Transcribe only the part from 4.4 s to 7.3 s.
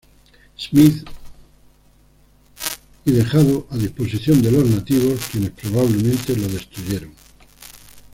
de los nativos quienes probablemente lo destruyeron.